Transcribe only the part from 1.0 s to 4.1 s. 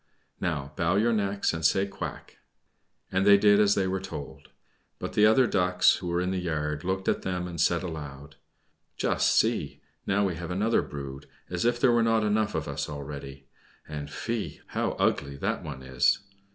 necks, and say, 'Quack.'" And they did as they were